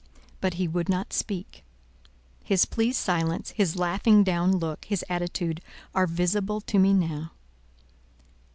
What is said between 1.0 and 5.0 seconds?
speak. His pleased silence, his laughing down look,